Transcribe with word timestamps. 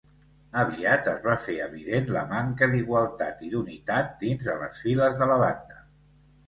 Aviat 0.61 1.09
es 1.11 1.19
va 1.25 1.35
fer 1.43 1.57
evident 1.65 2.09
la 2.17 2.25
manca 2.33 2.71
d'igualtat 2.73 3.45
i 3.49 3.53
d'unitat 3.55 4.13
dins 4.27 4.51
de 4.51 4.61
les 4.65 4.85
files 4.87 5.19
de 5.23 5.31
la 5.35 5.43
banda. 5.49 5.83